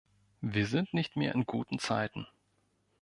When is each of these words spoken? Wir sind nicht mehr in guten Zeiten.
Wir 0.41 0.65
sind 0.65 0.95
nicht 0.95 1.15
mehr 1.15 1.35
in 1.35 1.45
guten 1.45 1.77
Zeiten. 1.77 2.25